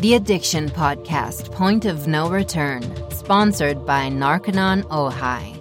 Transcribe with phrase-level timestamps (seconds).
[0.00, 5.60] The Addiction Podcast, Point of No Return, sponsored by Narconon Ojai.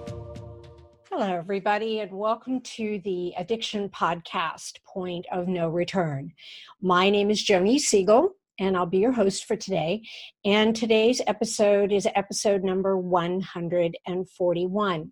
[1.10, 6.32] Hello, everybody, and welcome to the Addiction Podcast, Point of No Return.
[6.80, 10.04] My name is Joni Siegel, and I'll be your host for today.
[10.46, 15.12] And today's episode is episode number 141.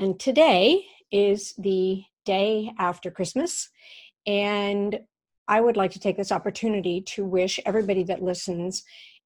[0.00, 3.70] And today is the day after Christmas.
[4.26, 4.98] And
[5.50, 8.84] I would like to take this opportunity to wish everybody that listens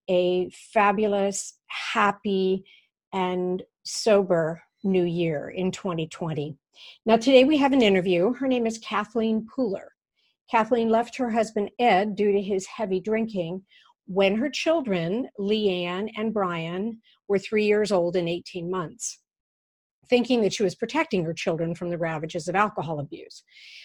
[0.08, 2.64] a fabulous, happy,
[3.12, 6.56] and sober new year in 2020.
[7.04, 8.32] Now, today we have an interview.
[8.32, 9.88] Her name is Kathleen Pooler.
[10.50, 13.62] Kathleen left her husband Ed due to his heavy drinking
[14.06, 19.18] when her children, Leanne and Brian, were three years old and 18 months
[20.08, 23.42] thinking that she was protecting her children from the ravages of alcohol abuse.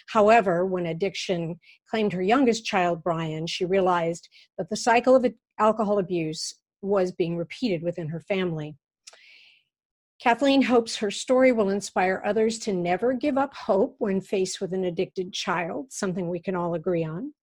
[0.10, 1.60] However, when addiction
[1.90, 5.26] claimed her youngest child, Brian, she realized that the cycle of
[5.60, 8.76] alcohol abuse was being repeated within her family.
[10.22, 14.74] Kathleen hopes her story will inspire others to never give up hope when faced with
[14.74, 17.34] an addicted child, something we can all agree on.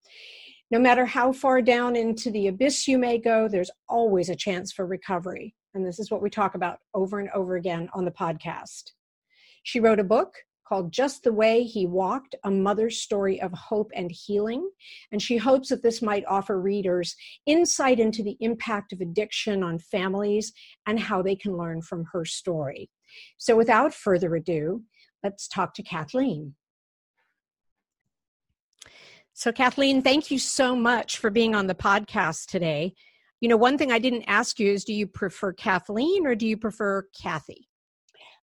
[0.70, 4.72] No matter how far down into the abyss you may go, there's always a chance
[4.72, 5.54] for recovery.
[5.76, 8.92] And this is what we talk about over and over again on the podcast.
[9.62, 10.32] She wrote a book
[10.66, 14.70] called Just the Way He Walked A Mother's Story of Hope and Healing.
[15.12, 19.78] And she hopes that this might offer readers insight into the impact of addiction on
[19.78, 20.50] families
[20.86, 22.88] and how they can learn from her story.
[23.36, 24.82] So without further ado,
[25.22, 26.54] let's talk to Kathleen.
[29.34, 32.94] So, Kathleen, thank you so much for being on the podcast today.
[33.40, 36.46] You know, one thing I didn't ask you is do you prefer Kathleen or do
[36.46, 37.68] you prefer Kathy?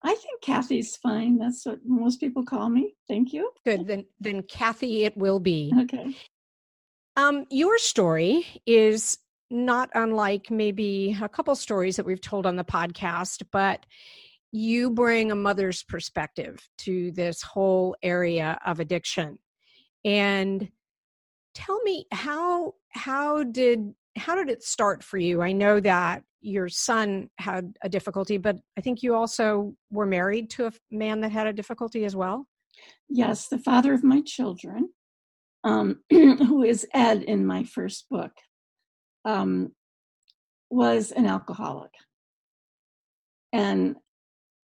[0.03, 1.37] I think Kathy's fine.
[1.37, 2.95] That's what most people call me.
[3.07, 3.51] Thank you.
[3.65, 3.87] Good.
[3.87, 5.71] Then then Kathy it will be.
[5.83, 6.15] Okay.
[7.15, 9.17] Um your story is
[9.49, 13.85] not unlike maybe a couple stories that we've told on the podcast, but
[14.51, 19.39] you bring a mother's perspective to this whole area of addiction.
[20.03, 20.69] And
[21.55, 25.41] tell me how how did how did it start for you?
[25.41, 30.49] I know that your son had a difficulty, but I think you also were married
[30.51, 32.47] to a man that had a difficulty as well.
[33.09, 34.89] Yes, the father of my children,
[35.63, 38.31] um, who is Ed in my first book,
[39.25, 39.71] um,
[40.69, 41.91] was an alcoholic.
[43.53, 43.95] And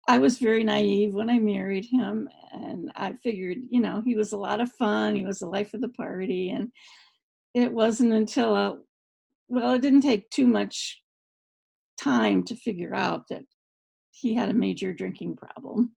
[0.07, 4.31] I was very naive when I married him, and I figured, you know, he was
[4.31, 5.15] a lot of fun.
[5.15, 6.71] He was the life of the party, and
[7.53, 8.77] it wasn't until a
[9.47, 11.01] well, it didn't take too much
[11.99, 13.43] time to figure out that
[14.11, 15.95] he had a major drinking problem.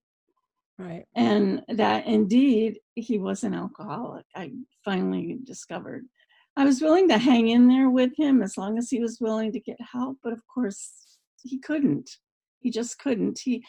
[0.78, 1.04] Right.
[1.14, 4.24] And that indeed he was an alcoholic.
[4.34, 4.52] I
[4.84, 6.06] finally discovered.
[6.56, 9.52] I was willing to hang in there with him as long as he was willing
[9.52, 12.10] to get help, but of course he couldn't.
[12.60, 13.40] He just couldn't.
[13.42, 13.64] He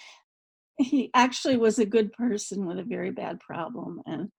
[0.78, 4.30] he actually was a good person with a very bad problem and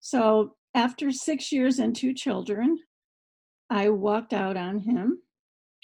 [0.00, 2.78] so after 6 years and two children,
[3.70, 5.20] I walked out on him.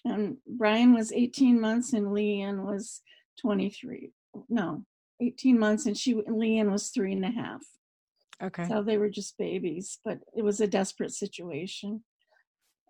[0.04, 3.02] And Brian was 18 months and Leanne was
[3.40, 4.12] 23.
[4.48, 4.84] No,
[5.20, 7.62] 18 months and she Leanne was three and a half.
[8.42, 8.66] Okay.
[8.66, 12.02] So they were just babies, but it was a desperate situation.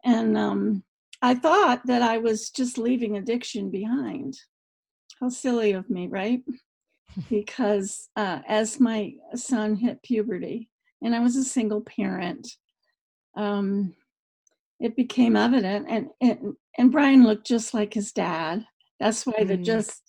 [0.04, 0.84] And um,
[1.20, 4.38] I thought that I was just leaving addiction behind.
[5.20, 6.42] How silly of me, right?
[7.28, 10.70] because uh, as my son hit puberty,
[11.02, 12.48] and I was a single parent,
[13.36, 13.94] um,
[14.82, 18.66] it became evident and and, and brian looked just like his dad.
[19.00, 19.48] That's why mm.
[19.48, 20.02] the just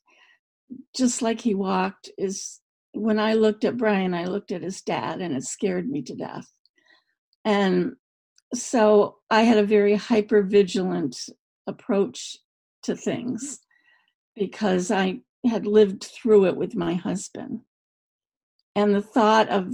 [0.97, 2.59] just like he walked is
[2.93, 6.15] when i looked at brian i looked at his dad and it scared me to
[6.15, 6.51] death.
[7.45, 7.93] And
[8.53, 11.17] so i had a very hyper vigilant
[11.67, 12.37] approach
[12.83, 13.59] to things
[14.35, 17.59] because i had lived through it with my husband.
[18.75, 19.71] And the thought of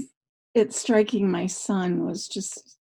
[0.54, 2.79] it striking my son was just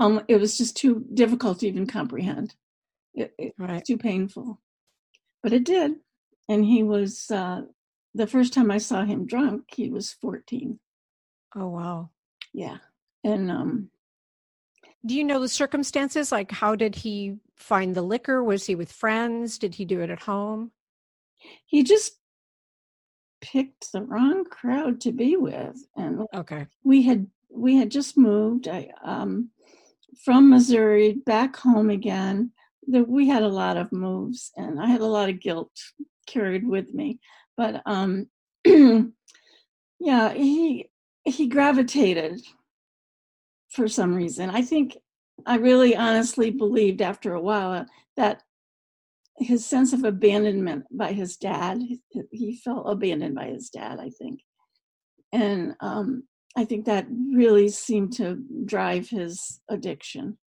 [0.00, 2.54] um, it was just too difficult to even comprehend.
[3.14, 3.74] It, it right.
[3.74, 4.60] was too painful,
[5.42, 5.96] but it did.
[6.48, 7.62] And he was uh,
[8.14, 9.64] the first time I saw him drunk.
[9.68, 10.80] He was fourteen.
[11.54, 12.10] Oh wow!
[12.52, 12.78] Yeah,
[13.22, 13.90] and um,
[15.04, 16.32] do you know the circumstances?
[16.32, 18.42] Like, how did he find the liquor?
[18.42, 19.58] Was he with friends?
[19.58, 20.72] Did he do it at home?
[21.66, 22.18] He just
[23.40, 28.66] picked the wrong crowd to be with, and okay, we had we had just moved.
[28.66, 29.50] I um,
[30.24, 32.52] from Missouri back home again.
[32.88, 35.70] That we had a lot of moves, and I had a lot of guilt
[36.26, 37.20] carried with me.
[37.56, 38.26] But um,
[38.64, 40.90] yeah, he
[41.24, 42.40] he gravitated
[43.68, 44.50] for some reason.
[44.50, 44.96] I think
[45.46, 47.84] I really honestly believed after a while uh,
[48.16, 48.42] that
[49.38, 51.80] his sense of abandonment by his dad,
[52.30, 54.40] he felt abandoned by his dad, I think.
[55.32, 56.24] And um,
[56.56, 60.38] I think that really seemed to drive his addiction.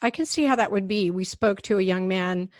[0.00, 1.10] I can see how that would be.
[1.10, 2.50] We spoke to a young man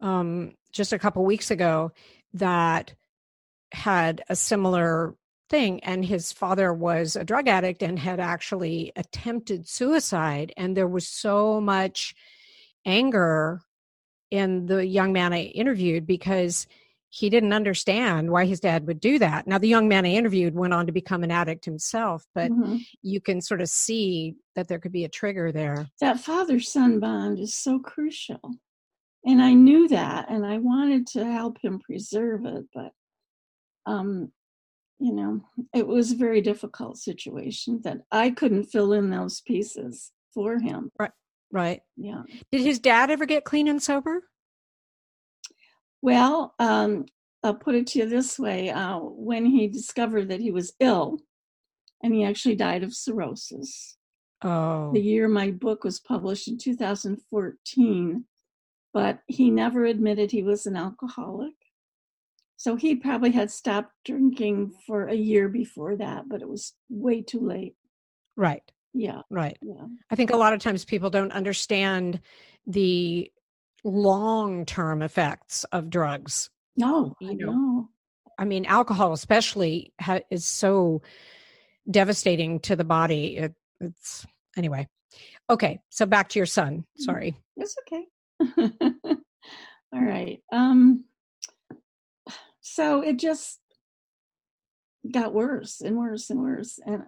[0.00, 1.92] um, just a couple weeks ago
[2.34, 2.94] that
[3.72, 5.14] had a similar
[5.48, 10.88] thing and his father was a drug addict and had actually attempted suicide and there
[10.88, 12.14] was so much
[12.86, 13.60] anger
[14.30, 16.68] in the young man I interviewed because
[17.12, 19.46] he didn't understand why his dad would do that.
[19.46, 22.76] Now, the young man I interviewed went on to become an addict himself, but mm-hmm.
[23.02, 25.88] you can sort of see that there could be a trigger there.
[26.00, 28.40] That father son bond is so crucial.
[29.26, 32.92] And I knew that, and I wanted to help him preserve it, but,
[33.86, 34.32] um,
[34.98, 35.42] you know,
[35.74, 40.90] it was a very difficult situation that I couldn't fill in those pieces for him.
[40.98, 41.10] Right.
[41.52, 41.80] Right.
[41.96, 42.22] Yeah.
[42.52, 44.22] Did his dad ever get clean and sober?
[46.02, 47.06] Well, um,
[47.42, 51.18] I'll put it to you this way uh, when he discovered that he was ill,
[52.02, 53.96] and he actually died of cirrhosis.
[54.42, 54.92] Oh.
[54.92, 58.24] The year my book was published in 2014,
[58.92, 61.54] but he never admitted he was an alcoholic.
[62.56, 67.22] So he probably had stopped drinking for a year before that, but it was way
[67.22, 67.74] too late.
[68.36, 68.62] Right.
[68.92, 69.22] Yeah.
[69.30, 69.56] Right.
[69.62, 69.86] Yeah.
[70.10, 72.20] I think a lot of times people don't understand
[72.66, 73.30] the
[73.84, 76.50] long term effects of drugs.
[76.76, 77.88] No, you know, know.
[78.38, 81.02] I mean, alcohol especially ha- is so
[81.90, 83.36] devastating to the body.
[83.36, 84.88] It, it's anyway.
[85.48, 86.78] Okay, so back to your son.
[86.78, 87.02] Mm-hmm.
[87.02, 87.36] Sorry.
[87.56, 88.06] It's okay.
[89.92, 90.40] All right.
[90.52, 91.04] Um
[92.60, 93.58] so it just
[95.10, 97.02] got worse and worse and worse and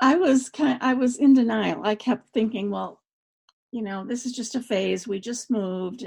[0.00, 1.82] I was kind of, I was in denial.
[1.84, 2.99] I kept thinking, well,
[3.72, 5.06] you know, this is just a phase.
[5.06, 6.04] We just moved.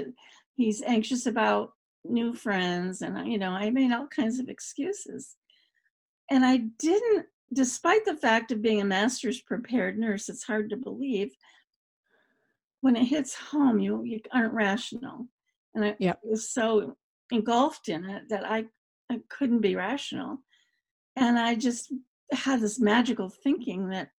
[0.56, 1.72] He's anxious about
[2.04, 3.02] new friends.
[3.02, 5.36] And, uh, you know, I made all kinds of excuses.
[6.30, 10.76] And I didn't, despite the fact of being a master's prepared nurse, it's hard to
[10.76, 11.34] believe.
[12.80, 15.26] When it hits home, you, you aren't rational.
[15.74, 16.20] And I yep.
[16.22, 16.96] was so
[17.32, 18.66] engulfed in it that I,
[19.10, 20.38] I couldn't be rational.
[21.16, 21.92] And I just
[22.30, 24.10] had this magical thinking that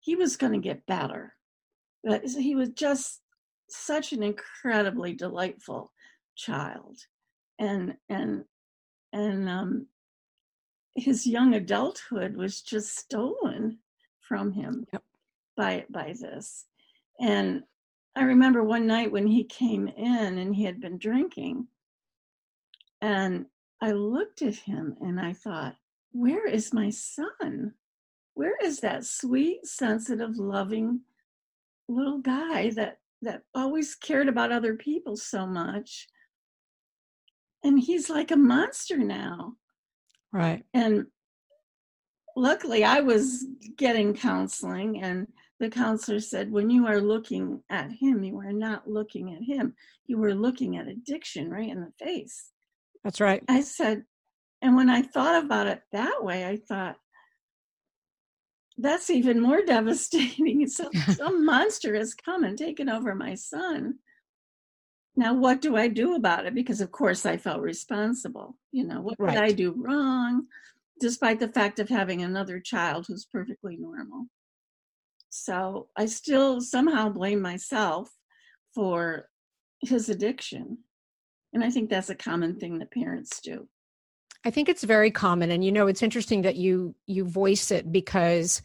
[0.00, 1.33] he was going to get better
[2.04, 3.20] but he was just
[3.68, 5.92] such an incredibly delightful
[6.36, 6.98] child.
[7.58, 8.44] And and
[9.12, 9.86] and um
[10.96, 13.78] his young adulthood was just stolen
[14.20, 15.02] from him yep.
[15.56, 16.66] by by this.
[17.20, 17.62] And
[18.16, 21.66] i remember one night when he came in and he had been drinking
[23.00, 23.46] and
[23.80, 25.76] i looked at him and i thought
[26.14, 27.74] where is my son?
[28.34, 31.00] Where is that sweet sensitive loving
[31.88, 36.06] little guy that that always cared about other people so much.
[37.62, 39.54] And he's like a monster now.
[40.32, 40.64] Right.
[40.74, 41.06] And
[42.36, 43.46] luckily i was
[43.76, 45.28] getting counseling and
[45.60, 49.72] the counselor said when you are looking at him you are not looking at him.
[50.08, 52.50] You were looking at addiction right in the face.
[53.04, 53.44] That's right.
[53.48, 54.02] I said
[54.64, 56.96] and when i thought about it that way i thought
[58.78, 60.66] that's even more devastating.
[60.68, 63.96] Some, some monster has come and taken over my son.
[65.16, 66.54] Now, what do I do about it?
[66.54, 68.56] Because, of course, I felt responsible.
[68.72, 69.34] You know, what right.
[69.34, 70.46] did I do wrong,
[71.00, 74.26] despite the fact of having another child who's perfectly normal?
[75.30, 78.10] So I still somehow blame myself
[78.74, 79.28] for
[79.80, 80.78] his addiction.
[81.52, 83.68] And I think that's a common thing that parents do.
[84.44, 87.90] I think it's very common and you know it's interesting that you you voice it
[87.90, 88.62] because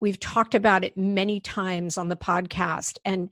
[0.00, 3.30] we've talked about it many times on the podcast and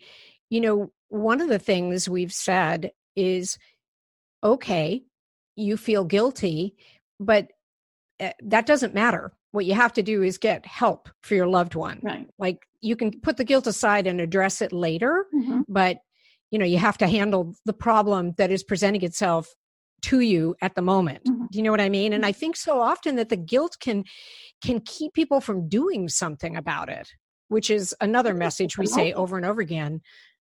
[0.51, 3.59] you know one of the things we've said is
[4.43, 5.03] okay
[5.57, 6.75] you feel guilty
[7.21, 7.49] but
[8.21, 9.33] eh, that doesn't matter.
[9.53, 12.01] What you have to do is get help for your loved one.
[12.03, 12.27] Right.
[12.39, 15.63] Like you can put the guilt aside and address it later mm-hmm.
[15.69, 15.99] but
[16.51, 19.55] you know you have to handle the problem that is presenting itself
[20.05, 21.25] to you at the moment.
[21.25, 21.47] Mm-hmm.
[21.51, 22.13] do you know what i mean?
[22.13, 22.41] And i mm-hmm.
[22.41, 24.05] think so often that the guilt can
[24.63, 27.09] can keep people from doing something about it
[27.49, 30.01] which is another message we say over and over again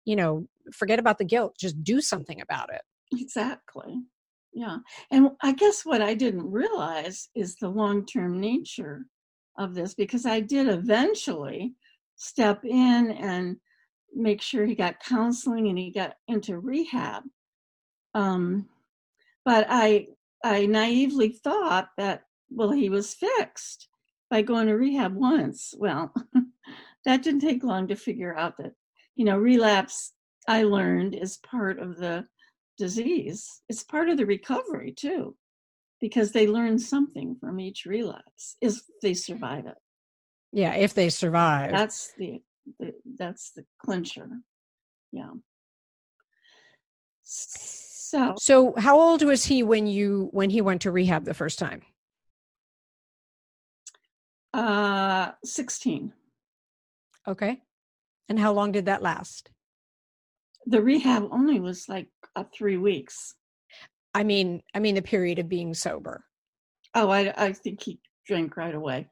[0.04, 2.82] you know forget about the guilt just do something about it.
[3.12, 4.02] Exactly.
[4.52, 4.78] Yeah.
[5.10, 9.06] And i guess what i didn't realize is the long-term nature
[9.58, 11.74] of this because i did eventually
[12.16, 13.56] step in and
[14.14, 17.22] make sure he got counseling and he got into rehab.
[18.14, 18.68] Um,
[19.48, 20.08] but I
[20.44, 23.88] I naively thought that well he was fixed
[24.28, 25.72] by going to rehab once.
[25.74, 26.12] Well,
[27.06, 28.72] that didn't take long to figure out that,
[29.16, 30.12] you know, relapse,
[30.46, 32.26] I learned, is part of the
[32.76, 33.62] disease.
[33.70, 35.34] It's part of the recovery too,
[35.98, 39.78] because they learn something from each relapse if they survive it.
[40.52, 41.70] Yeah, if they survive.
[41.70, 42.42] That's the,
[42.78, 44.28] the that's the clincher.
[45.10, 45.32] Yeah.
[48.08, 51.58] So So how old was he when you when he went to rehab the first
[51.58, 51.82] time?
[54.54, 56.14] uh 16.
[57.26, 57.60] Okay.
[58.30, 59.50] And how long did that last?
[60.64, 63.34] The rehab only was like uh, 3 weeks.
[64.14, 66.24] I mean, I mean the period of being sober.
[66.94, 69.10] Oh, I I think he drank right away.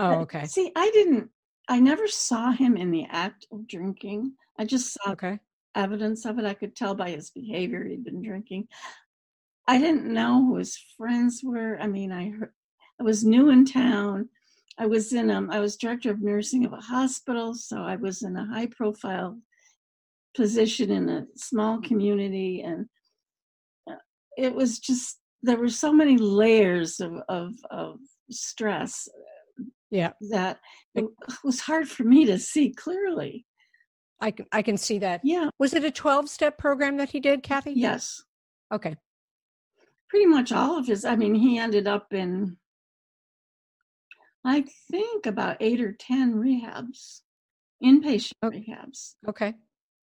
[0.00, 0.46] Oh, But okay.
[0.46, 1.30] See, I didn't
[1.68, 4.32] I never saw him in the act of drinking.
[4.58, 5.38] I just saw Okay.
[5.76, 6.44] Evidence of it.
[6.44, 8.68] I could tell by his behavior he'd been drinking.
[9.68, 11.78] I didn't know who his friends were.
[11.80, 12.52] I mean, I heard,
[13.00, 14.28] I was new in town.
[14.78, 18.22] I was in um I was director of nursing of a hospital, so I was
[18.22, 19.38] in a high profile
[20.36, 22.86] position in a small community and
[23.90, 23.94] uh,
[24.36, 27.98] it was just there were so many layers of of, of
[28.30, 29.08] stress
[29.90, 30.12] Yeah.
[30.30, 30.58] that
[30.94, 31.06] it
[31.42, 33.45] was hard for me to see clearly.
[34.20, 35.20] I can I can see that.
[35.24, 37.72] Yeah, Was it a 12 step program that he did, Kathy?
[37.72, 38.22] yes.
[38.72, 38.96] Okay.
[40.08, 42.56] pretty much all of his i mean he ended up in
[44.44, 47.20] i think about eight or ten rehabs
[47.82, 48.50] inpatient Oh.
[48.50, 49.54] rehabs Okay.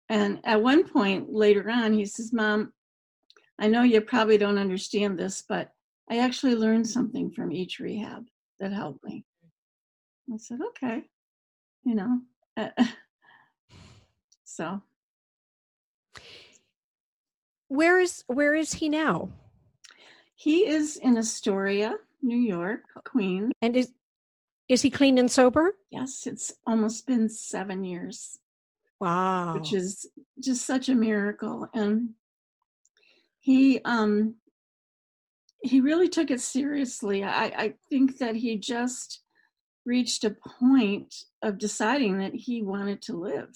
[0.09, 2.73] and at one point later on he says mom
[3.59, 5.73] i know you probably don't understand this but
[6.11, 8.25] i actually learned something from each rehab
[8.61, 9.25] that helped me
[10.33, 11.02] i said okay
[11.85, 12.21] you know
[14.54, 14.82] so
[17.68, 19.30] Where is where is he now?
[20.35, 23.92] he is in astoria new york queens And is
[24.68, 25.75] is he clean and sober?
[25.90, 28.38] yes it's almost been seven years
[29.00, 29.54] Wow.
[29.54, 30.06] which is
[30.40, 32.11] just such a miracle and
[33.40, 34.35] he um
[35.62, 39.21] he really took it seriously i i think that he just
[39.85, 40.30] reached a
[40.61, 43.50] point of deciding that he wanted to live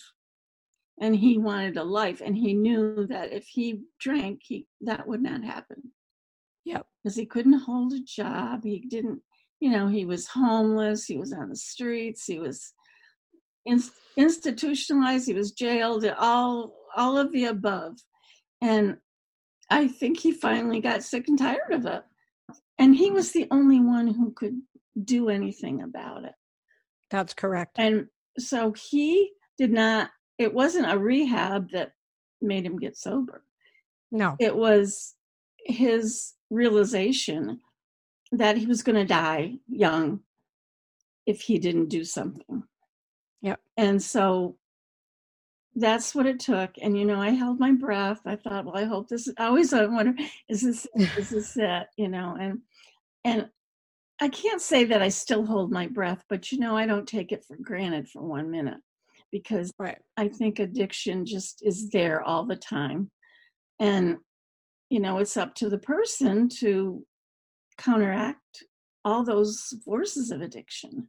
[1.00, 5.23] and he wanted a life and he knew that if he drank he that would
[5.23, 5.83] not happen
[6.65, 6.87] Yep.
[7.03, 9.21] because he couldn't hold a job he didn't
[9.61, 12.73] you know he was homeless he was on the streets he was
[13.65, 13.83] in,
[14.17, 17.95] institutionalized he was jailed all all of the above
[18.62, 18.97] and
[19.71, 22.03] i think he finally got sick and tired of it
[22.79, 24.61] and he was the only one who could
[25.05, 26.35] do anything about it
[27.11, 27.73] That's correct.
[27.79, 28.07] and
[28.38, 31.93] so he did not it wasn't a rehab that
[32.43, 33.43] made him get sober
[34.11, 34.37] No.
[34.38, 35.14] it was
[35.64, 37.61] his realization
[38.33, 40.21] that he was going to die young
[41.26, 42.62] if he didn't do something.
[43.43, 43.61] Yep.
[43.76, 44.57] And so
[45.75, 46.71] that's what it took.
[46.81, 48.21] And you know, I held my breath.
[48.25, 49.28] I thought, well, I hope this.
[49.38, 50.14] I always uh, wonder,
[50.49, 51.87] is this is this it?
[51.97, 52.61] You know, and
[53.25, 53.49] and
[54.21, 57.33] I can't say that I still hold my breath, but you know, I don't take
[57.33, 58.78] it for granted for one minute
[59.30, 59.99] because Right.
[60.16, 63.11] I think addiction just is there all the time.
[63.78, 64.16] And,
[64.90, 67.04] you know, it's up to the person to
[67.76, 68.64] counteract
[69.04, 71.09] all those forces of addiction.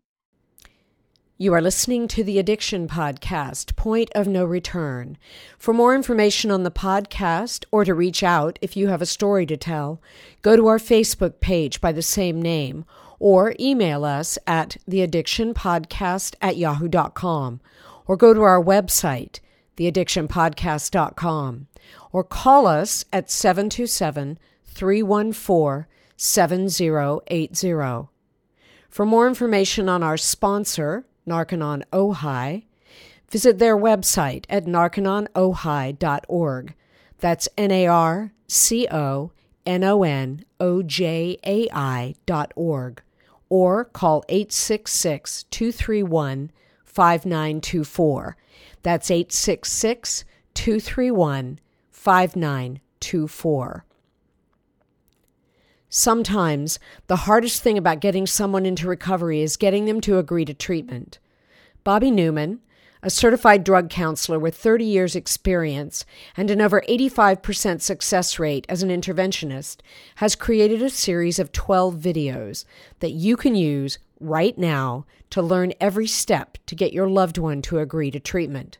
[1.39, 5.19] You are listening to the Addiction Podcast, Point of No Return.
[5.59, 9.45] For more information on the podcast or to reach out if you have a story
[9.45, 10.01] to tell,
[10.41, 12.85] go to our Facebook page by the same name
[13.19, 17.61] or email us at theaddictionpodcast at yahoo.com
[18.07, 19.39] or go to our website,
[19.75, 21.67] theaddictionpodcast.com,
[22.11, 25.85] or call us at 727 314
[26.15, 28.07] 7080.
[28.89, 32.63] For more information on our sponsor, Narconon Ojai,
[33.29, 36.73] visit their website at narcononojai.org.
[37.19, 39.31] That's N A R C O
[39.65, 43.03] N O N O J A I dot org.
[43.49, 46.51] Or call 866 231
[46.97, 48.35] 5924.
[48.81, 50.25] That's 866
[50.55, 51.59] 231
[51.91, 53.85] 5924.
[55.89, 60.55] Sometimes the hardest thing about getting someone into recovery is getting them to agree to
[60.55, 61.19] treatment.
[61.83, 62.61] Bobby Newman,
[63.03, 66.03] a certified drug counselor with 30 years' experience
[66.35, 69.81] and an over 85% success rate as an interventionist,
[70.15, 72.65] has created a series of 12 videos
[73.01, 77.61] that you can use right now to learn every step to get your loved one
[77.63, 78.77] to agree to treatment.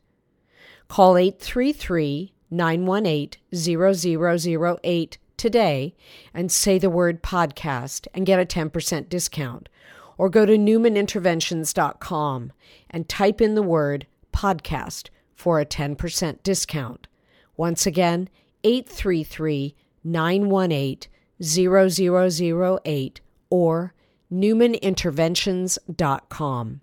[0.88, 5.96] Call 833 918 0008 today
[6.34, 9.70] and say the word podcast and get a 10% discount.
[10.18, 12.52] or go to newmaninterventions.com
[12.90, 17.08] and type in the word podcast for a 10% discount.
[17.56, 18.28] Once again,
[18.64, 23.94] 833 918 0008 or
[24.32, 26.82] newmaninterventions.com.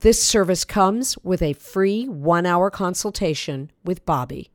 [0.00, 4.50] This service comes with a free one hour consultation with Bobby.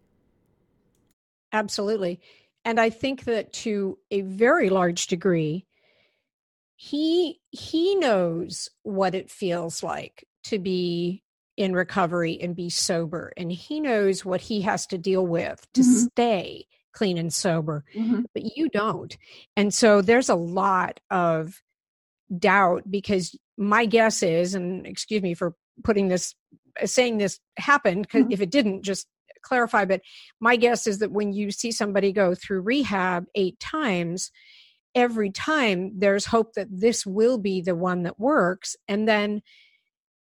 [1.52, 2.20] Absolutely.
[2.64, 5.66] And I think that to a very large degree,
[6.76, 11.24] he he knows what it feels like to be
[11.58, 15.82] in recovery and be sober and he knows what he has to deal with to
[15.82, 15.92] mm-hmm.
[15.92, 18.22] stay clean and sober mm-hmm.
[18.34, 19.18] but you don't
[19.58, 21.62] and so there's a lot of
[22.38, 26.36] doubt because my guess is and excuse me for putting this
[26.86, 28.32] saying this happened because mm-hmm.
[28.32, 29.08] if it didn't just
[29.42, 30.02] clarify but
[30.40, 34.32] my guess is that when you see somebody go through rehab eight times
[34.96, 39.42] every time there's hope that this will be the one that works and then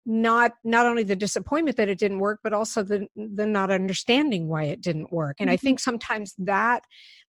[0.07, 4.49] not not only the disappointment that it didn't work but also the the not understanding
[4.49, 5.55] why it didn't work and mm-hmm.
[5.55, 6.83] i think sometimes that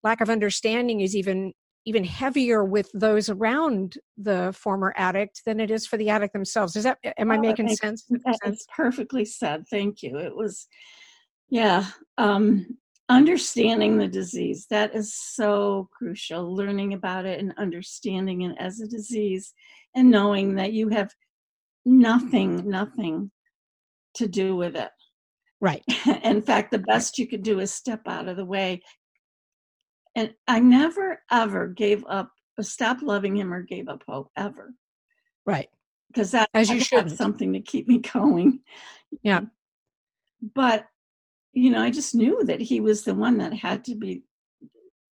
[0.04, 1.52] lack of understanding is even
[1.90, 6.76] even heavier with those around the former addict than it is for the addict themselves.
[6.76, 8.06] Is that am i oh, making makes, sense?
[8.46, 9.66] it's perfectly said.
[9.70, 10.18] Thank you.
[10.18, 10.68] It was
[11.50, 11.88] yeah
[12.20, 12.78] um
[13.10, 18.88] understanding the disease that is so crucial learning about it and understanding it as a
[18.88, 19.52] disease
[19.96, 21.12] and knowing that you have
[21.86, 23.32] nothing nothing
[24.14, 24.92] to do with it.
[25.60, 25.84] Right.
[26.24, 28.84] In fact the best you could do is step out of the way
[30.16, 34.74] and i never ever gave up uh, stopped loving him or gave up hope ever.
[35.46, 35.70] Right.
[36.08, 38.60] Because that as you should something to keep me going.
[39.24, 39.42] Yeah.
[40.54, 40.86] But
[41.54, 44.24] you know, I just knew that he was the one that had to be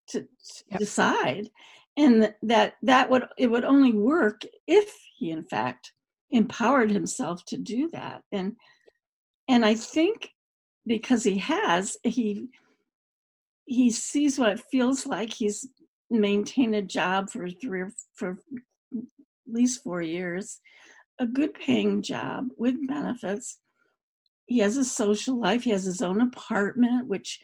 [0.09, 0.27] to, to
[0.69, 0.79] yep.
[0.79, 1.49] decide,
[1.97, 5.93] and that that would it would only work if he, in fact,
[6.29, 8.21] empowered himself to do that.
[8.31, 8.55] And
[9.47, 10.29] and I think
[10.85, 12.47] because he has, he
[13.67, 15.31] he sees what it feels like.
[15.31, 15.67] He's
[16.09, 18.39] maintained a job for three or for
[18.95, 19.03] at
[19.45, 20.59] least four years,
[21.19, 23.59] a good paying job with benefits
[24.47, 27.39] he has a social life he has his own apartment which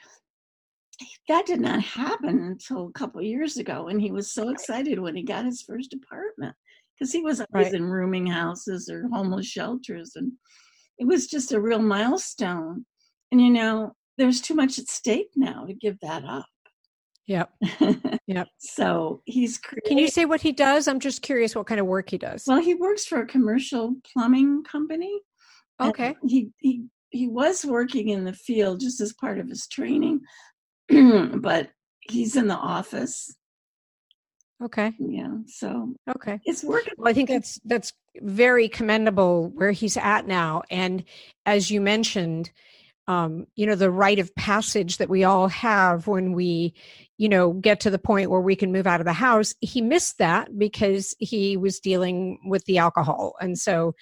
[1.28, 5.16] that did not happen until a couple years ago and he was so excited when
[5.16, 6.56] he got his first apartment
[6.98, 7.74] because he was always right.
[7.76, 10.32] in rooming houses or homeless shelters and
[10.98, 12.86] it was just a real milestone
[13.32, 16.46] and you know there's too much at stake now to give that up
[17.26, 17.52] yep
[18.28, 21.80] yep so he's created, can you say what he does i'm just curious what kind
[21.80, 25.20] of work he does well he works for a commercial plumbing company
[25.82, 30.22] okay he he he was working in the field just as part of his training,
[30.90, 31.70] but
[32.02, 33.34] he's in the office.
[34.62, 34.92] Okay.
[34.98, 35.36] Yeah.
[35.46, 36.94] So okay, it's working.
[36.98, 41.04] Well, I think that's that's very commendable where he's at now, and
[41.46, 42.52] as you mentioned,
[43.08, 46.74] um, you know, the rite of passage that we all have when we,
[47.18, 49.54] you know, get to the point where we can move out of the house.
[49.62, 53.94] He missed that because he was dealing with the alcohol, and so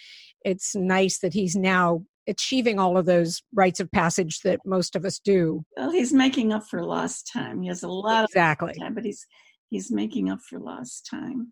[0.44, 5.06] it's nice that he's now achieving all of those rites of passage that most of
[5.06, 5.64] us do.
[5.76, 7.62] Well, he's making up for lost time.
[7.62, 8.72] He has a lot exactly.
[8.72, 9.26] of time, but he's
[9.70, 11.52] he's making up for lost time.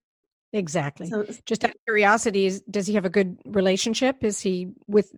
[0.54, 1.08] Exactly.
[1.08, 4.24] So, Just out of curiosity, is, does he have a good relationship?
[4.24, 5.12] Is he with?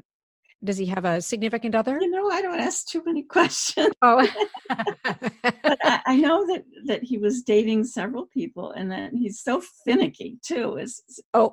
[0.63, 1.97] Does he have a significant other?
[2.00, 3.93] You know, I don't ask too many questions.
[4.02, 4.28] Oh,
[4.69, 9.62] but I, I, know that that he was dating several people, and that he's so
[9.86, 10.78] finicky too.
[10.78, 11.02] Is
[11.34, 11.52] oh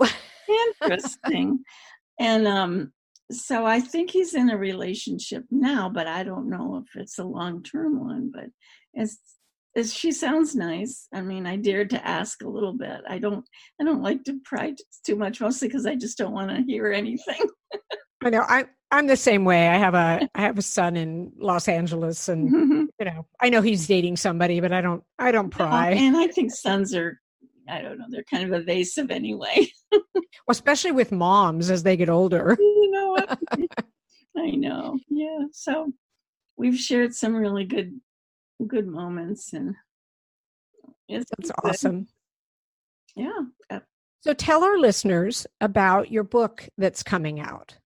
[0.82, 1.60] interesting.
[2.20, 2.92] and um,
[3.30, 7.24] so I think he's in a relationship now, but I don't know if it's a
[7.24, 8.30] long term one.
[8.32, 8.50] But
[8.94, 9.18] as
[9.76, 11.06] as she sounds nice.
[11.14, 13.00] I mean, I dared to ask a little bit.
[13.08, 13.44] I don't
[13.80, 14.74] I don't like to pry
[15.06, 17.48] too much, mostly because I just don't want to hear anything.
[18.24, 19.68] I know I I'm the same way.
[19.68, 22.84] I have a I have a son in Los Angeles, and mm-hmm.
[22.98, 25.90] you know I know he's dating somebody, but I don't I don't pry.
[25.90, 27.20] and I think sons are
[27.68, 29.66] I don't know, they're kind of evasive anyway.
[29.92, 30.02] well,
[30.48, 32.56] especially with moms as they get older.
[32.58, 33.38] You know what?
[34.36, 34.98] I know.
[35.10, 35.40] Yeah.
[35.52, 35.92] So
[36.56, 38.00] we've shared some really good
[38.66, 39.74] good moments and
[41.08, 42.08] it's That's awesome.
[43.14, 43.42] Yeah.
[44.20, 47.76] So tell our listeners about your book that's coming out.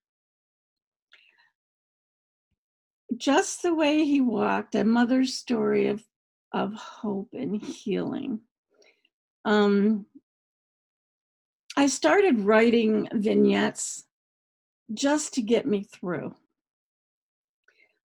[3.16, 6.04] Just the way he walked, a mother's story of
[6.54, 8.40] of hope and healing
[9.44, 10.06] um,
[11.76, 14.04] I started writing vignettes
[14.92, 16.34] just to get me through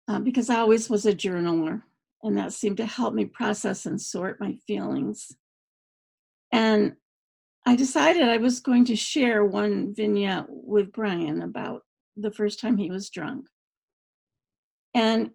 [0.07, 1.83] uh, because I always was a journaler,
[2.23, 5.33] and that seemed to help me process and sort my feelings.
[6.53, 6.95] And
[7.67, 11.83] I decided I was going to share one vignette with Brian about
[12.17, 13.47] the first time he was drunk.
[14.95, 15.31] And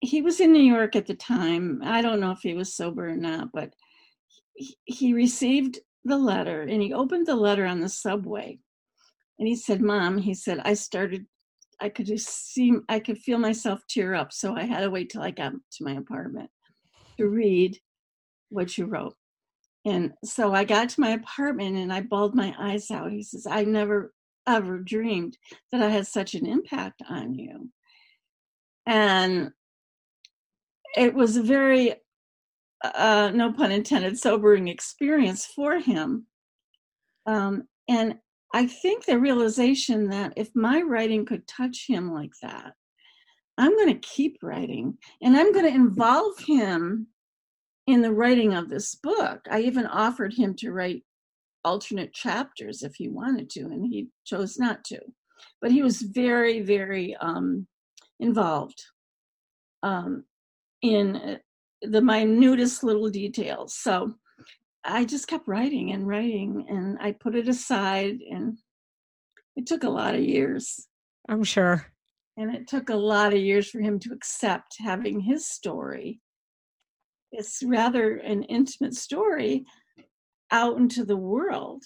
[0.00, 1.80] he was in New York at the time.
[1.84, 3.74] I don't know if he was sober or not, but
[4.54, 8.58] he, he received the letter and he opened the letter on the subway.
[9.38, 11.26] And he said, Mom, he said, I started,
[11.80, 14.32] I could just see, I could feel myself tear up.
[14.32, 16.50] So I had to wait till I got to my apartment
[17.18, 17.78] to read
[18.48, 19.16] what you wrote.
[19.86, 23.12] And so I got to my apartment and I bawled my eyes out.
[23.12, 24.12] He says, I never
[24.46, 25.38] ever dreamed
[25.70, 27.70] that I had such an impact on you.
[28.90, 29.52] And
[30.96, 31.94] it was a very,
[32.84, 36.26] uh, no pun intended, sobering experience for him.
[37.24, 38.16] Um, and
[38.52, 42.72] I think the realization that if my writing could touch him like that,
[43.58, 47.06] I'm going to keep writing and I'm going to involve him
[47.86, 49.40] in the writing of this book.
[49.48, 51.04] I even offered him to write
[51.64, 54.98] alternate chapters if he wanted to, and he chose not to.
[55.60, 57.68] But he was very, very um,
[58.20, 58.80] involved
[59.82, 60.24] um,
[60.82, 61.36] in uh,
[61.82, 63.74] the minutest little details.
[63.74, 64.14] So
[64.84, 68.56] I just kept writing and writing, and I put it aside, and
[69.56, 70.86] it took a lot of years.
[71.28, 71.86] I'm sure.
[72.36, 76.20] And it took a lot of years for him to accept having his story.
[77.32, 79.64] It's rather an intimate story
[80.50, 81.84] out into the world.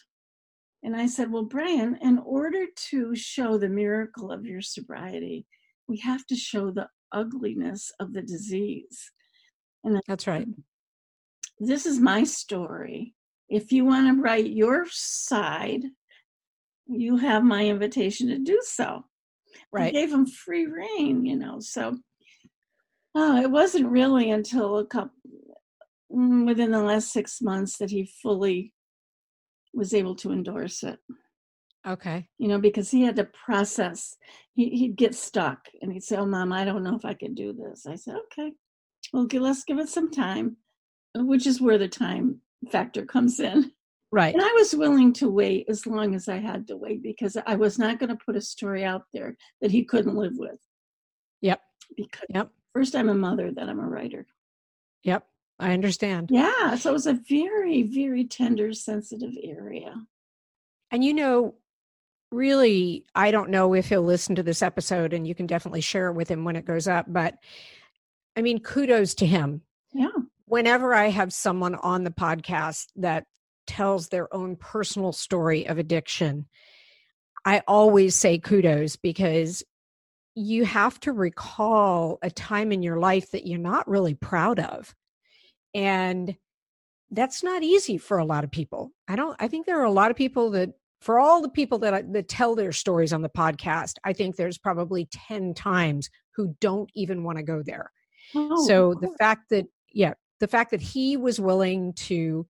[0.83, 5.47] And I said, Well, Brian, in order to show the miracle of your sobriety,
[5.89, 9.11] we have to show the ugliness of the disease.
[9.83, 10.49] And that's right.
[11.59, 13.15] This is my story.
[13.49, 15.83] If you want to write your side,
[16.87, 19.05] you have my invitation to do so.
[19.73, 19.89] Right.
[19.89, 21.61] I gave him free reign, you know.
[21.61, 21.97] So
[23.15, 25.13] oh, it wasn't really until a couple
[26.15, 28.73] Mm, within the last six months that he fully
[29.73, 30.99] was able to endorse it.
[31.87, 32.29] Okay.
[32.39, 34.17] You know, because he had to process.
[34.55, 37.35] He, he'd get stuck and he'd say, Oh, mom, I don't know if I can
[37.35, 37.87] do this.
[37.87, 38.53] I said, Okay,
[39.13, 40.57] well, let's give it some time,
[41.15, 43.73] which is where the time factor comes in.
[44.11, 44.33] Right.
[44.33, 47.57] And I was willing to wait as long as I had to wait because I
[47.57, 50.61] was not going to put a story out there that he couldn't live with.
[51.41, 51.61] Yep.
[51.97, 52.51] Because yep.
[52.73, 54.25] first I'm a mother, then I'm a writer.
[55.03, 55.27] Yep.
[55.59, 56.31] I understand.
[56.33, 56.77] Yeah.
[56.77, 59.95] So it was a very, very tender, sensitive area.
[60.93, 61.57] And you know,
[62.35, 66.09] really, I don't know if he'll listen to this episode and you can definitely share
[66.09, 67.07] it with him when it goes up.
[67.09, 67.37] But
[68.37, 69.63] I mean, kudos to him.
[69.93, 70.09] Yeah.
[70.47, 73.27] Whenever I have someone on the podcast that
[73.67, 76.47] tells their own personal story of addiction,
[77.45, 79.63] I always say kudos because
[80.35, 84.95] you have to recall a time in your life that you're not really proud of
[85.75, 86.37] and
[87.11, 88.93] that's not easy for a lot of people.
[89.07, 90.71] I don't, I think there are a lot of people that,
[91.05, 94.57] for all the people that, that tell their stories on the podcast, I think there's
[94.57, 97.93] probably 10 times who don't even want to go there.
[98.35, 102.47] Oh, so the fact that, yeah, the fact that he was willing to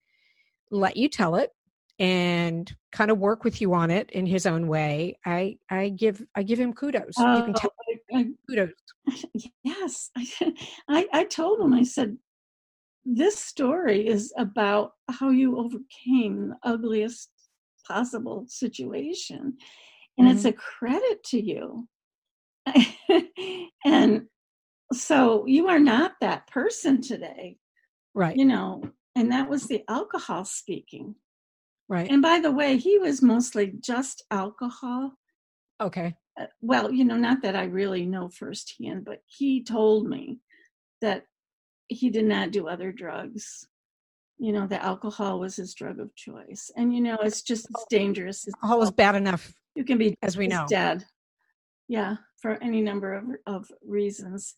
[0.70, 1.50] let you tell it
[1.98, 6.20] and kind of work with you on it in his own way i i give
[6.34, 7.12] i give him kudos.
[7.16, 7.70] Uh, you can tell
[8.12, 8.72] I, I, kudos.
[9.62, 10.10] Yes
[10.88, 12.16] I, I told him i said
[13.04, 17.30] this story is about how you overcame the ugliest
[17.86, 19.56] possible situation.
[20.16, 20.36] And mm-hmm.
[20.36, 21.88] it's a credit to you.
[23.84, 24.26] and
[24.92, 27.56] so you are not that person today.
[28.14, 28.36] Right.
[28.36, 28.82] You know,
[29.16, 31.14] and that was the alcohol speaking.
[31.88, 32.10] Right.
[32.10, 35.12] And by the way, he was mostly just alcohol.
[35.80, 36.14] Okay.
[36.40, 40.38] Uh, well, you know, not that I really know firsthand, but he told me
[41.00, 41.24] that
[41.88, 43.66] he did not do other drugs
[44.38, 46.70] you know the alcohol was his drug of choice.
[46.76, 50.16] And you know it's just it's dangerous it's alcohol is bad enough you can be
[50.22, 50.66] as we know.
[50.68, 51.04] dead.
[51.88, 54.56] Yeah for any number of, of reasons.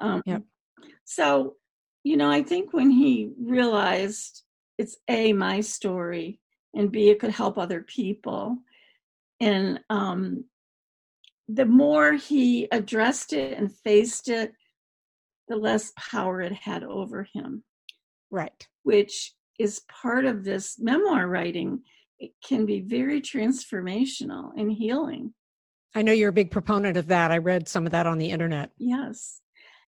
[0.00, 0.42] Um yep.
[1.04, 1.56] so
[2.04, 4.42] you know i think when he realized
[4.78, 6.40] it's a my story
[6.74, 8.58] and b it could help other people.
[9.40, 10.44] And um
[11.48, 14.52] the more he addressed it and faced it
[15.48, 17.62] the less power it had over him.
[18.32, 18.66] Right.
[18.82, 21.82] Which is part of this memoir writing.
[22.18, 25.34] It can be very transformational and healing.
[25.94, 27.30] I know you're a big proponent of that.
[27.30, 28.70] I read some of that on the internet.
[28.78, 29.40] Yes.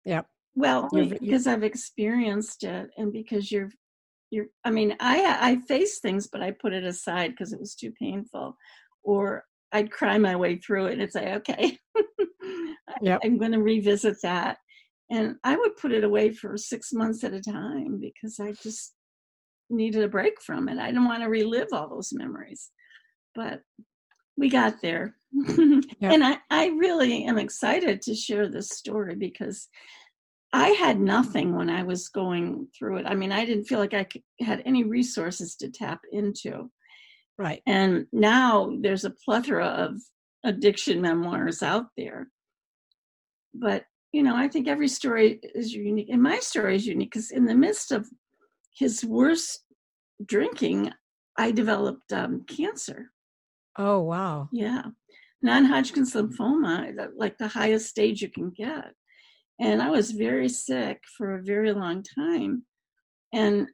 [0.04, 0.22] Yeah.
[0.54, 3.70] Well, because I've experienced it and because you're
[4.30, 7.74] you're I mean, I I face things but I put it aside because it was
[7.74, 8.57] too painful
[9.02, 11.78] or I'd cry my way through it and say, okay,
[13.02, 13.20] yep.
[13.24, 14.59] I'm going to revisit that
[15.11, 18.95] and I would put it away for six months at a time because I just
[19.71, 20.79] needed a break from it.
[20.79, 22.71] I didn't want to relive all those memories.
[23.35, 23.61] But
[24.37, 25.17] we got there.
[26.01, 26.12] Yep.
[26.12, 29.69] and I, I really am excited to share this story because
[30.53, 33.07] I had nothing when I was going through it.
[33.07, 34.07] I mean, I didn't feel like I
[34.40, 36.71] had any resources to tap into.
[37.38, 37.62] Right.
[37.67, 40.01] And now there's a plethora of
[40.45, 42.29] addiction memoirs out there.
[43.53, 46.09] But, you know, I think every story is unique.
[46.09, 48.09] And my story is unique because in the midst of
[48.79, 49.64] his worst
[50.24, 50.92] drinking,
[51.37, 53.11] I developed um, cancer.
[53.77, 54.48] Oh, wow.
[54.53, 54.83] Yeah.
[55.42, 58.92] Non Hodgkin's lymphoma, like the highest stage you can get.
[59.61, 62.64] And I was very sick for a very long time.
[63.33, 63.66] And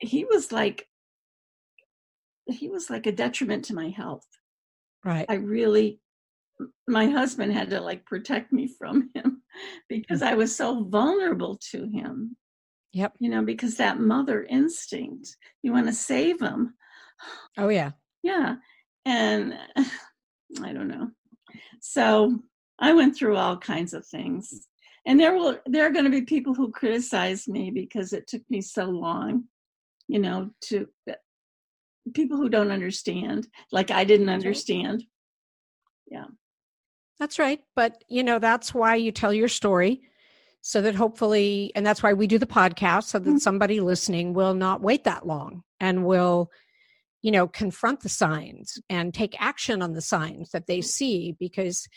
[0.00, 0.86] he was like,
[2.46, 4.26] he was like a detriment to my health.
[5.04, 5.26] Right.
[5.28, 6.00] I really,
[6.88, 9.42] my husband had to like protect me from him
[9.88, 10.26] because mm.
[10.26, 12.36] I was so vulnerable to him.
[12.92, 13.14] Yep.
[13.18, 16.74] You know, because that mother instinct, you want to save him.
[17.58, 17.92] Oh, yeah.
[18.22, 18.56] Yeah.
[19.04, 19.56] And
[20.62, 21.10] I don't know.
[21.80, 22.40] So
[22.80, 24.66] I went through all kinds of things.
[25.06, 28.42] And there will there are going to be people who criticize me because it took
[28.50, 29.44] me so long,
[30.08, 31.14] you know, to uh,
[32.14, 35.04] people who don't understand, like I didn't understand.
[36.10, 36.26] Yeah.
[37.18, 37.60] That's right.
[37.74, 40.02] But, you know, that's why you tell your story
[40.60, 43.38] so that hopefully, and that's why we do the podcast so that mm-hmm.
[43.38, 46.50] somebody listening will not wait that long and will,
[47.22, 51.88] you know, confront the signs and take action on the signs that they see because,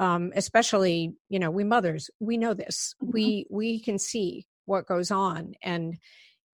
[0.00, 2.94] um, especially, you know, we mothers, we know this.
[3.02, 3.12] Mm-hmm.
[3.12, 5.54] We, we can see what goes on.
[5.62, 5.96] And,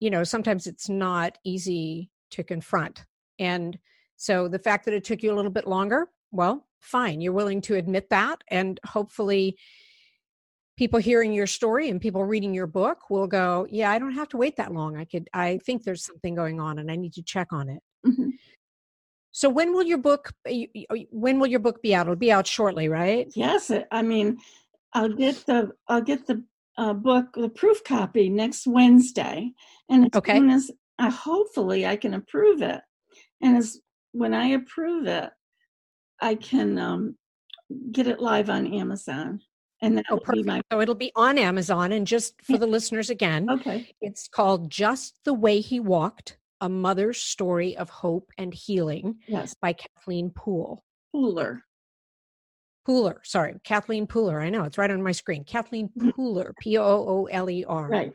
[0.01, 3.05] you know, sometimes it's not easy to confront.
[3.39, 3.79] And
[4.17, 7.21] so the fact that it took you a little bit longer, well, fine.
[7.21, 8.43] You're willing to admit that.
[8.49, 9.57] And hopefully,
[10.77, 14.29] people hearing your story and people reading your book will go, Yeah, I don't have
[14.31, 14.97] to wait that long.
[14.97, 17.83] I could, I think there's something going on and I need to check on it.
[18.07, 18.31] Mm-hmm.
[19.33, 20.33] So when will your book
[21.11, 22.07] when will your book be out?
[22.07, 23.29] It'll be out shortly, right?
[23.35, 24.39] Yes, I mean,
[24.93, 26.45] I'll get the I'll get the
[26.77, 29.53] uh, book the proof copy next Wednesday,
[29.89, 30.37] and as okay.
[30.37, 32.83] soon as I hopefully I can approve it.
[33.41, 33.81] And as
[34.13, 35.31] when I approve it,
[36.23, 37.17] I can um,
[37.91, 39.41] get it live on Amazon.
[39.83, 40.47] And that oh, perfect.
[40.47, 41.91] My- so it'll be on Amazon.
[41.91, 46.69] And just for the listeners again, okay, it's called "Just the Way He Walked: A
[46.69, 50.85] Mother's Story of Hope and Healing." Yes, by Kathleen Poole.
[51.15, 51.63] Pooler.
[52.89, 54.43] Pooler, sorry, Kathleen Pooler.
[54.43, 55.45] I know it's right on my screen.
[55.45, 56.11] Kathleen mm-hmm.
[56.11, 57.89] Pooler, P O O L E R.
[57.89, 58.13] Right.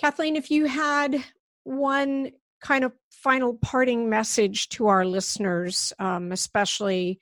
[0.00, 1.22] Kathleen, if you had
[1.64, 7.20] one kind of final parting message to our listeners, um, especially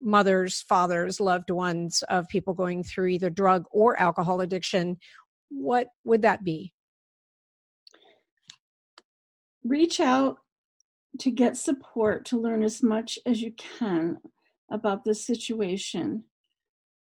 [0.00, 4.98] mothers, fathers, loved ones of people going through either drug or alcohol addiction,
[5.48, 6.72] what would that be?
[9.64, 10.38] Reach out
[11.18, 14.18] to get support to learn as much as you can
[14.70, 16.24] about this situation.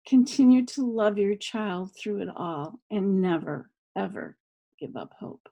[0.07, 4.37] Continue to love your child through it all and never, ever
[4.79, 5.47] give up hope.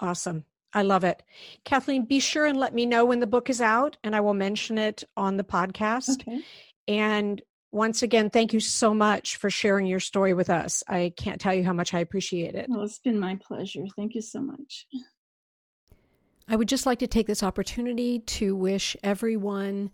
[0.00, 0.44] Awesome.
[0.72, 1.22] I love it.
[1.64, 4.34] Kathleen, be sure and let me know when the book is out, and I will
[4.34, 6.22] mention it on the podcast.
[6.22, 6.40] Okay.
[6.86, 10.82] And once again, thank you so much for sharing your story with us.
[10.88, 12.66] I can't tell you how much I appreciate it.
[12.68, 13.84] Well, it's been my pleasure.
[13.96, 14.86] Thank you so much.
[16.48, 19.90] I would just like to take this opportunity to wish everyone